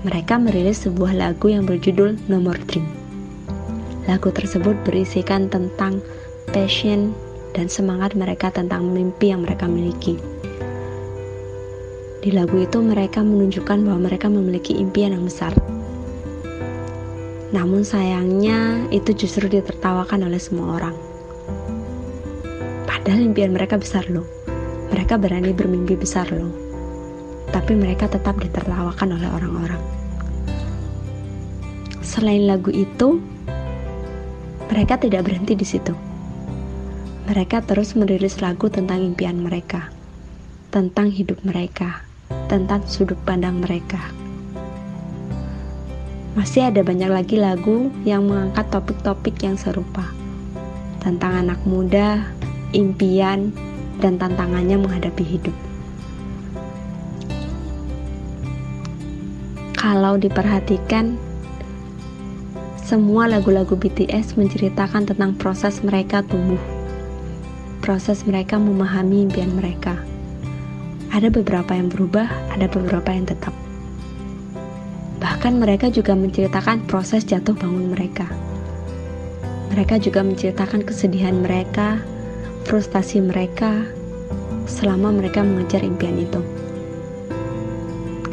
mereka 0.06 0.38
merilis 0.38 0.86
sebuah 0.86 1.12
lagu 1.12 1.50
yang 1.50 1.66
berjudul 1.66 2.16
No 2.30 2.38
More 2.38 2.60
Dream. 2.70 2.86
Lagu 4.08 4.30
tersebut 4.30 4.78
berisikan 4.86 5.50
tentang 5.50 5.98
passion 6.54 7.12
dan 7.52 7.66
semangat 7.66 8.14
mereka 8.14 8.48
tentang 8.54 8.88
mimpi 8.94 9.34
yang 9.34 9.42
mereka 9.42 9.66
miliki. 9.66 10.16
Di 12.20 12.30
lagu 12.30 12.62
itu 12.62 12.78
mereka 12.78 13.24
menunjukkan 13.24 13.80
bahwa 13.80 14.06
mereka 14.06 14.28
memiliki 14.28 14.76
impian 14.76 15.16
yang 15.16 15.24
besar. 15.24 15.52
Namun 17.50 17.82
sayangnya 17.82 18.86
itu 18.94 19.14
justru 19.14 19.50
ditertawakan 19.50 20.30
oleh 20.30 20.38
semua 20.38 20.78
orang. 20.78 20.96
Padahal 22.86 23.26
impian 23.26 23.50
mereka 23.54 23.78
besar 23.78 24.06
loh. 24.06 24.26
Mereka 24.90 25.18
berani 25.18 25.54
bermimpi 25.54 25.94
besar 25.94 26.30
loh 26.34 26.70
tapi 27.50 27.74
mereka 27.74 28.06
tetap 28.06 28.38
ditertawakan 28.38 29.18
oleh 29.18 29.28
orang-orang. 29.28 29.82
Selain 32.00 32.46
lagu 32.46 32.70
itu, 32.70 33.18
mereka 34.70 34.98
tidak 34.98 35.26
berhenti 35.26 35.58
di 35.58 35.66
situ. 35.66 35.94
Mereka 37.30 37.62
terus 37.66 37.94
merilis 37.94 38.42
lagu 38.42 38.66
tentang 38.70 39.02
impian 39.02 39.38
mereka, 39.38 39.90
tentang 40.74 41.10
hidup 41.10 41.38
mereka, 41.46 42.02
tentang 42.50 42.82
sudut 42.86 43.18
pandang 43.22 43.62
mereka. 43.62 44.19
Masih 46.38 46.70
ada 46.70 46.86
banyak 46.86 47.10
lagi 47.10 47.34
lagu 47.34 47.90
yang 48.06 48.30
mengangkat 48.30 48.70
topik-topik 48.70 49.34
yang 49.42 49.58
serupa 49.58 50.06
tentang 51.02 51.42
anak 51.42 51.58
muda, 51.66 52.22
impian, 52.70 53.50
dan 53.98 54.14
tantangannya 54.14 54.78
menghadapi 54.78 55.26
hidup. 55.26 55.56
Kalau 59.74 60.20
diperhatikan, 60.20 61.18
semua 62.84 63.26
lagu-lagu 63.26 63.74
BTS 63.74 64.38
menceritakan 64.38 65.10
tentang 65.10 65.34
proses 65.34 65.82
mereka 65.82 66.22
tumbuh, 66.22 66.60
proses 67.82 68.22
mereka 68.22 68.54
memahami 68.54 69.26
impian 69.26 69.50
mereka. 69.56 69.98
Ada 71.10 71.26
beberapa 71.26 71.74
yang 71.74 71.90
berubah, 71.90 72.30
ada 72.54 72.70
beberapa 72.70 73.10
yang 73.10 73.26
tetap. 73.26 73.69
Bahkan 75.20 75.60
mereka 75.60 75.92
juga 75.92 76.16
menceritakan 76.16 76.88
proses 76.88 77.28
jatuh 77.28 77.52
bangun 77.52 77.92
mereka. 77.92 78.26
Mereka 79.70 80.02
juga 80.02 80.24
menceritakan 80.24 80.82
kesedihan 80.82 81.36
mereka, 81.38 82.00
frustasi 82.66 83.22
mereka 83.22 83.84
selama 84.64 85.14
mereka 85.14 85.44
mengejar 85.44 85.84
impian 85.84 86.18
itu 86.18 86.42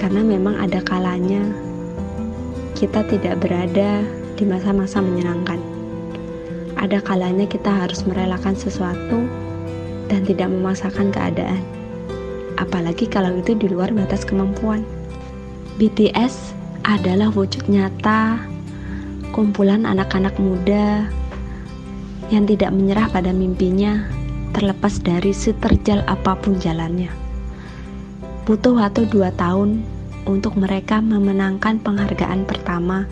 karena 0.07 0.23
memang 0.23 0.55
ada 0.55 0.79
kalanya 0.85 1.41
kita 2.77 3.03
tidak 3.09 3.41
berada 3.43 4.05
di 4.39 4.47
masa-masa 4.47 5.01
menyenangkan. 5.01 5.59
Ada 6.77 7.01
kalanya 7.01 7.43
kita 7.49 7.67
harus 7.67 8.05
merelakan 8.05 8.53
sesuatu 8.55 9.25
dan 10.07 10.21
tidak 10.23 10.47
memaksakan 10.47 11.09
keadaan. 11.09 11.59
Apalagi 12.61 13.09
kalau 13.09 13.33
itu 13.35 13.57
di 13.57 13.67
luar 13.67 13.89
batas 13.91 14.23
kemampuan. 14.23 14.85
BTS 15.75 16.56
adalah 16.87 17.27
wujud 17.35 17.67
nyata 17.67 18.39
kumpulan 19.35 19.83
anak-anak 19.83 20.33
muda 20.39 21.11
yang 22.31 22.47
tidak 22.47 22.71
menyerah 22.71 23.11
pada 23.11 23.35
mimpinya 23.35 24.07
terlepas 24.55 25.03
dari 25.03 25.35
seterjal 25.35 26.07
apa 26.07 26.39
pun 26.39 26.55
jalannya 26.55 27.11
butuh 28.47 28.79
waktu 28.79 29.03
dua 29.11 29.35
tahun 29.35 29.83
untuk 30.27 30.59
mereka 30.59 30.99
memenangkan 30.99 31.79
penghargaan 31.83 32.43
pertama 32.43 33.07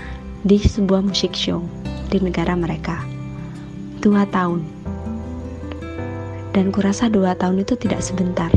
di 0.45 0.59
sebuah 0.59 1.01
musik 1.01 1.31
show 1.33 1.63
di 2.11 2.19
negara 2.21 2.53
mereka. 2.53 3.01
Dua 4.03 4.27
tahun. 4.29 4.61
Dan 6.53 6.69
kurasa 6.69 7.09
dua 7.09 7.33
tahun 7.33 7.65
itu 7.65 7.73
tidak 7.79 8.03
sebentar. 8.03 8.51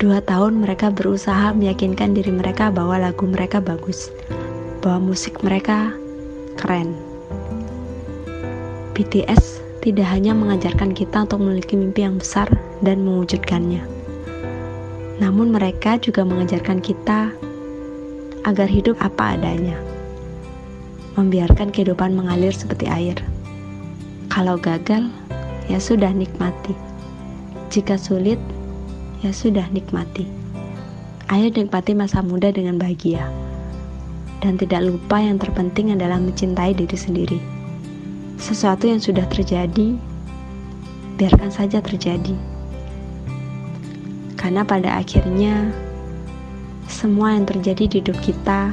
Dua 0.00 0.24
tahun 0.24 0.64
mereka 0.64 0.88
berusaha 0.88 1.52
meyakinkan 1.52 2.16
diri 2.16 2.32
mereka 2.32 2.72
bahwa 2.72 2.96
lagu 2.96 3.28
mereka 3.28 3.60
bagus, 3.60 4.08
bahwa 4.80 5.12
musik 5.12 5.44
mereka 5.44 5.92
keren. 6.56 6.96
BTS 8.96 9.60
tidak 9.84 10.08
hanya 10.08 10.32
mengajarkan 10.32 10.96
kita 10.96 11.28
untuk 11.28 11.44
memiliki 11.44 11.76
mimpi 11.76 12.08
yang 12.08 12.16
besar 12.16 12.48
dan 12.80 13.04
mewujudkannya 13.04 14.00
namun 15.20 15.52
mereka 15.52 16.00
juga 16.00 16.24
mengajarkan 16.24 16.80
kita 16.80 17.28
agar 18.48 18.66
hidup 18.66 18.96
apa 19.04 19.36
adanya. 19.36 19.76
Membiarkan 21.20 21.68
kehidupan 21.68 22.16
mengalir 22.16 22.56
seperti 22.56 22.88
air. 22.88 23.20
Kalau 24.32 24.56
gagal, 24.56 25.12
ya 25.68 25.76
sudah 25.76 26.08
nikmati. 26.08 26.72
Jika 27.68 28.00
sulit, 28.00 28.40
ya 29.20 29.30
sudah 29.32 29.68
nikmati. 29.72 30.28
Ayo 31.30 31.48
nikmati 31.52 31.94
masa 31.94 32.20
muda 32.20 32.50
dengan 32.50 32.80
bahagia. 32.80 33.24
Dan 34.40 34.56
tidak 34.56 34.88
lupa 34.88 35.20
yang 35.20 35.36
terpenting 35.36 35.92
adalah 35.92 36.16
mencintai 36.16 36.72
diri 36.72 36.96
sendiri. 36.96 37.38
Sesuatu 38.40 38.88
yang 38.88 38.98
sudah 38.98 39.28
terjadi, 39.28 39.94
biarkan 41.20 41.52
saja 41.52 41.84
terjadi 41.84 42.32
karena 44.40 44.64
pada 44.64 44.96
akhirnya 44.96 45.68
semua 46.88 47.36
yang 47.36 47.44
terjadi 47.44 47.84
di 47.84 47.96
hidup 48.00 48.16
kita 48.24 48.72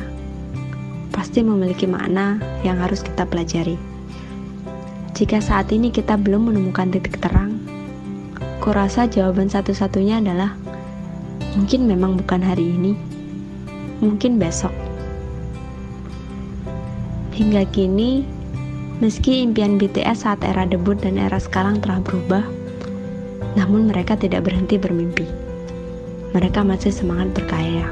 pasti 1.12 1.44
memiliki 1.44 1.84
makna 1.84 2.40
yang 2.64 2.80
harus 2.80 3.04
kita 3.04 3.28
pelajari. 3.28 3.76
Jika 5.12 5.44
saat 5.44 5.68
ini 5.76 5.92
kita 5.92 6.16
belum 6.16 6.48
menemukan 6.48 6.88
titik 6.88 7.20
terang, 7.20 7.57
kurasa 8.68 9.08
jawaban 9.08 9.48
satu-satunya 9.48 10.20
adalah 10.20 10.52
mungkin 11.56 11.88
memang 11.88 12.20
bukan 12.20 12.44
hari 12.44 12.68
ini, 12.68 13.00
mungkin 14.04 14.36
besok. 14.36 14.76
Hingga 17.32 17.64
kini, 17.72 18.28
meski 19.00 19.40
impian 19.40 19.80
BTS 19.80 20.28
saat 20.28 20.44
era 20.44 20.68
debut 20.68 21.00
dan 21.00 21.16
era 21.16 21.40
sekarang 21.40 21.80
telah 21.80 22.04
berubah, 22.04 22.44
namun 23.56 23.88
mereka 23.88 24.20
tidak 24.20 24.44
berhenti 24.44 24.76
bermimpi 24.76 25.48
mereka 26.36 26.62
masih 26.62 26.92
semangat 26.92 27.32
berkarya. 27.34 27.88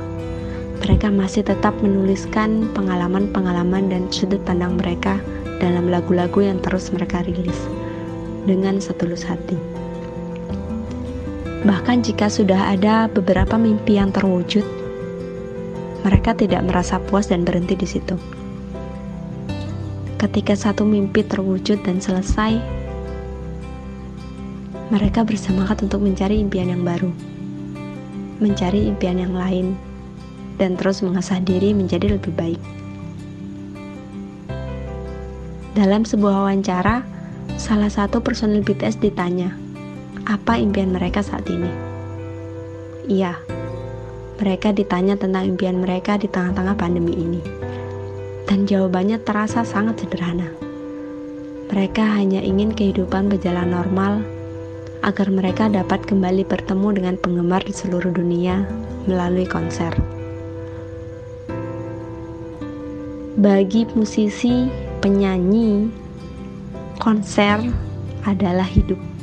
Mereka 0.83 1.09
masih 1.09 1.41
tetap 1.47 1.73
menuliskan 1.79 2.67
pengalaman-pengalaman 2.75 3.89
dan 3.89 4.11
sudut 4.11 4.43
pandang 4.43 4.75
mereka 4.75 5.17
dalam 5.63 5.87
lagu-lagu 5.87 6.43
yang 6.43 6.59
terus 6.59 6.91
mereka 6.91 7.23
rilis 7.23 7.57
dengan 8.43 8.77
setulus 8.83 9.23
hati. 9.23 9.74
Bahkan 11.65 12.05
jika 12.05 12.29
sudah 12.29 12.77
ada 12.77 13.09
beberapa 13.09 13.57
mimpi 13.57 13.97
yang 13.97 14.13
terwujud, 14.13 14.61
mereka 16.05 16.37
tidak 16.37 16.61
merasa 16.61 17.01
puas 17.01 17.25
dan 17.33 17.41
berhenti 17.41 17.73
di 17.73 17.89
situ. 17.89 18.13
Ketika 20.21 20.53
satu 20.53 20.85
mimpi 20.85 21.25
terwujud 21.25 21.81
dan 21.81 21.97
selesai, 21.97 22.61
mereka 24.93 25.25
bersemangat 25.25 25.81
untuk 25.81 26.05
mencari 26.05 26.37
impian 26.37 26.69
yang 26.69 26.85
baru, 26.85 27.09
mencari 28.37 28.85
impian 28.85 29.17
yang 29.17 29.33
lain, 29.33 29.73
dan 30.61 30.77
terus 30.77 31.01
mengasah 31.01 31.41
diri 31.41 31.73
menjadi 31.73 32.13
lebih 32.13 32.29
baik. 32.37 32.61
Dalam 35.73 36.05
sebuah 36.05 36.45
wawancara, 36.45 37.01
salah 37.57 37.89
satu 37.89 38.21
personil 38.21 38.61
BTS 38.61 39.01
ditanya, 39.01 39.64
apa 40.25 40.57
impian 40.57 40.89
mereka 40.89 41.21
saat 41.21 41.45
ini? 41.45 41.69
Iya, 43.05 43.37
mereka 44.41 44.73
ditanya 44.73 45.13
tentang 45.13 45.45
impian 45.45 45.77
mereka 45.79 46.17
di 46.17 46.25
tengah-tengah 46.25 46.73
pandemi 46.73 47.13
ini. 47.13 47.41
Dan 48.49 48.65
jawabannya 48.65 49.21
terasa 49.21 49.61
sangat 49.61 50.01
sederhana. 50.01 50.49
Mereka 51.69 52.01
hanya 52.01 52.41
ingin 52.41 52.73
kehidupan 52.73 53.29
berjalan 53.29 53.73
normal 53.73 54.21
agar 55.05 55.29
mereka 55.29 55.69
dapat 55.69 56.01
kembali 56.09 56.45
bertemu 56.45 56.87
dengan 56.97 57.15
penggemar 57.21 57.61
di 57.61 57.73
seluruh 57.73 58.09
dunia 58.09 58.65
melalui 59.05 59.45
konser. 59.45 59.93
Bagi 63.37 63.85
musisi, 63.93 64.65
penyanyi, 65.05 65.89
konser 66.97 67.61
adalah 68.25 68.65
hidup. 68.65 69.14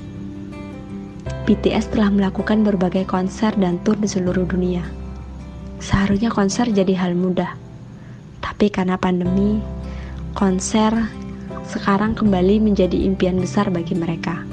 BTS 1.42 1.90
telah 1.90 2.08
melakukan 2.08 2.62
berbagai 2.62 3.06
konser 3.06 3.50
dan 3.58 3.82
tur 3.82 3.98
di 3.98 4.06
seluruh 4.06 4.46
dunia 4.46 5.02
Seharusnya 5.82 6.30
konser 6.30 6.70
jadi 6.70 6.94
hal 6.94 7.18
mudah. 7.18 7.58
Tapi 8.38 8.70
karena 8.70 8.94
pandemi, 8.94 9.58
konser 10.30 10.94
sekarang 11.66 12.14
kembali 12.14 12.62
menjadi 12.62 12.94
impian 13.02 13.42
besar 13.42 13.66
bagi 13.66 13.98
mereka. 13.98 14.46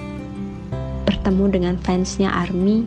Bertemu 1.06 1.46
dengan 1.54 1.76
fansnya 1.86 2.34
ARMY 2.34 2.82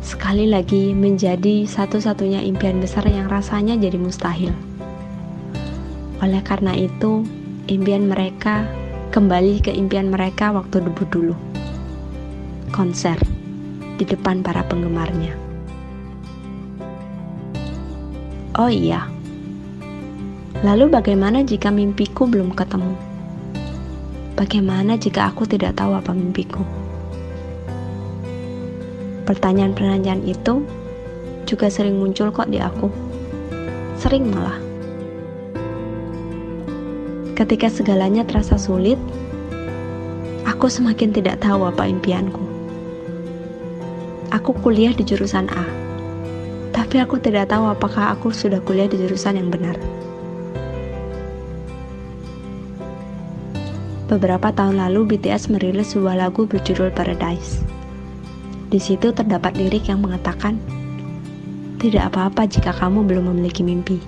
sekali 0.00 0.48
lagi 0.48 0.96
menjadi 0.96 1.68
satu-satunya 1.68 2.40
impian 2.48 2.80
besar 2.80 3.04
yang 3.04 3.28
rasanya 3.28 3.76
jadi 3.76 4.00
mustahil. 4.00 4.56
Oleh 6.24 6.40
karena 6.40 6.72
itu, 6.72 7.28
impian 7.68 8.08
mereka 8.08 8.64
kembali 9.12 9.60
ke 9.60 9.68
impian 9.68 10.08
mereka 10.08 10.48
waktu 10.48 10.80
debut 10.80 11.12
dulu. 11.12 11.51
Konser 12.72 13.20
di 14.00 14.04
depan 14.08 14.40
para 14.40 14.64
penggemarnya. 14.64 15.36
Oh 18.56 18.72
iya. 18.72 19.08
Lalu 20.64 20.88
bagaimana 20.88 21.44
jika 21.44 21.68
mimpiku 21.68 22.24
belum 22.24 22.56
ketemu? 22.56 22.96
Bagaimana 24.36 24.96
jika 24.96 25.28
aku 25.28 25.44
tidak 25.44 25.76
tahu 25.76 25.96
apa 25.96 26.16
mimpiku? 26.16 26.64
Pertanyaan-pertanyaan 29.28 30.24
itu 30.24 30.64
juga 31.48 31.72
sering 31.72 32.00
muncul 32.00 32.32
kok 32.32 32.48
di 32.48 32.60
aku. 32.60 32.88
Sering 34.00 34.28
malah. 34.28 34.56
Ketika 37.32 37.72
segalanya 37.72 38.28
terasa 38.28 38.60
sulit, 38.60 39.00
aku 40.44 40.68
semakin 40.68 41.16
tidak 41.16 41.40
tahu 41.40 41.64
apa 41.64 41.88
impianku. 41.88 42.51
Aku 44.32 44.56
kuliah 44.56 44.96
di 44.96 45.04
jurusan 45.04 45.52
A 45.52 45.82
tapi 46.72 46.96
aku 47.00 47.20
tidak 47.20 47.52
tahu 47.52 47.68
apakah 47.68 48.16
aku 48.16 48.32
sudah 48.32 48.60
kuliah 48.64 48.88
di 48.88 48.96
jurusan 48.96 49.36
yang 49.36 49.52
benar. 49.52 49.76
Beberapa 54.08 54.52
tahun 54.52 54.76
lalu 54.76 55.16
BTS 55.16 55.48
merilis 55.48 55.96
sebuah 55.96 56.20
lagu 56.20 56.44
berjudul 56.44 56.92
Paradise. 56.92 57.64
Di 58.68 58.76
situ 58.76 59.12
terdapat 59.12 59.56
lirik 59.56 59.88
yang 59.88 60.04
mengatakan, 60.04 60.56
"Tidak 61.80 62.12
apa-apa 62.12 62.44
jika 62.44 62.76
kamu 62.76 63.04
belum 63.08 63.32
memiliki 63.32 63.64
mimpi. 63.64 64.00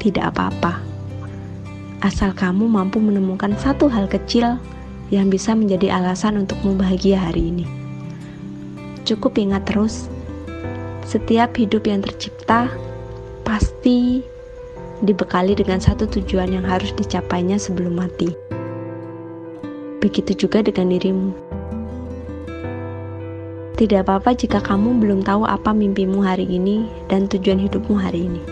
Tidak 0.00 0.24
apa-apa. 0.28 0.80
Asal 2.04 2.36
kamu 2.36 2.68
mampu 2.68 3.00
menemukan 3.00 3.56
satu 3.56 3.88
hal 3.88 4.12
kecil 4.12 4.60
yang 5.08 5.32
bisa 5.32 5.56
menjadi 5.56 6.00
alasan 6.00 6.44
untukmu 6.44 6.76
bahagia 6.76 7.16
hari 7.20 7.48
ini." 7.48 7.87
Cukup 9.08 9.40
ingat 9.40 9.64
terus 9.64 10.04
setiap 11.08 11.56
hidup 11.56 11.88
yang 11.88 12.04
tercipta 12.04 12.68
pasti 13.40 14.20
dibekali 15.00 15.56
dengan 15.56 15.80
satu 15.80 16.04
tujuan 16.04 16.52
yang 16.52 16.68
harus 16.68 16.92
dicapainya 16.92 17.56
sebelum 17.56 17.96
mati. 17.96 18.28
Begitu 20.04 20.44
juga 20.44 20.60
dengan 20.60 20.92
dirimu. 20.92 21.32
Tidak 23.80 24.04
apa-apa 24.04 24.36
jika 24.36 24.60
kamu 24.60 25.00
belum 25.00 25.24
tahu 25.24 25.48
apa 25.48 25.72
mimpimu 25.72 26.20
hari 26.20 26.44
ini 26.44 26.84
dan 27.08 27.32
tujuan 27.32 27.64
hidupmu 27.64 27.96
hari 27.96 28.28
ini. 28.28 28.44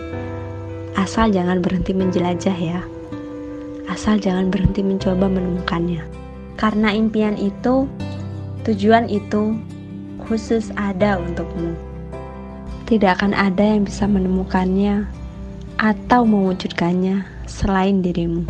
Asal 0.97 1.29
jangan 1.29 1.61
berhenti 1.61 1.93
menjelajah 1.93 2.57
ya. 2.57 2.81
Asal 3.85 4.17
jangan 4.17 4.49
berhenti 4.49 4.81
mencoba 4.81 5.29
menemukannya. 5.29 6.01
Karena 6.57 6.89
impian 6.97 7.37
itu, 7.37 7.85
tujuan 8.65 9.05
itu 9.05 9.53
khusus 10.27 10.69
ada 10.75 11.15
untukmu 11.17 11.73
tidak 12.87 13.19
akan 13.19 13.35
ada 13.35 13.75
yang 13.75 13.83
bisa 13.83 14.07
menemukannya 14.07 15.03
atau 15.75 16.23
mewujudkannya 16.23 17.27
selain 17.43 17.99
dirimu. 17.99 18.47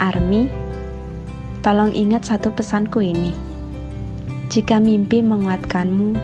Army, 0.00 0.48
tolong 1.60 1.92
ingat 1.92 2.32
satu 2.32 2.48
pesanku 2.48 3.04
ini. 3.04 3.36
Jika 4.48 4.80
mimpi 4.80 5.20
menguatkanmu, 5.20 6.16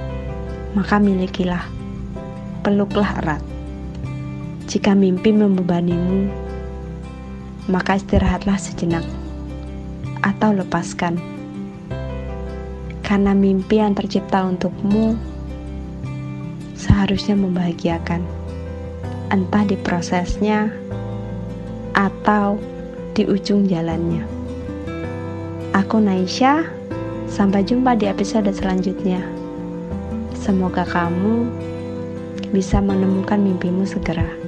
maka 0.72 0.96
milikilah, 0.96 1.68
peluklah 2.64 3.20
erat. 3.20 3.44
Jika 4.72 4.96
mimpi 4.96 5.36
membebanimu, 5.36 6.32
maka 7.68 8.00
istirahatlah 8.00 8.56
sejenak 8.56 9.04
atau 10.24 10.56
lepaskan 10.56 11.33
karena 13.04 13.36
mimpi 13.36 13.78
yang 13.78 13.92
tercipta 13.92 14.48
untukmu 14.48 15.14
seharusnya 16.72 17.36
membahagiakan, 17.36 18.24
entah 19.28 19.64
di 19.68 19.76
prosesnya 19.76 20.72
atau 21.92 22.56
di 23.12 23.28
ujung 23.28 23.68
jalannya. 23.68 24.24
Aku 25.76 26.00
Naisha, 26.00 26.64
sampai 27.28 27.62
jumpa 27.62 27.94
di 27.94 28.08
episode 28.08 28.48
selanjutnya. 28.50 29.20
Semoga 30.32 30.88
kamu 30.88 31.46
bisa 32.50 32.80
menemukan 32.80 33.38
mimpimu 33.38 33.84
segera. 33.84 34.43